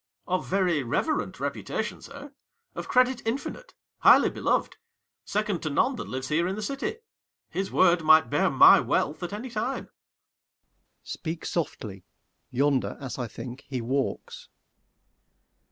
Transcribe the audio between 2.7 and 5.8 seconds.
5 Of credit infinite, highly beloved, Second to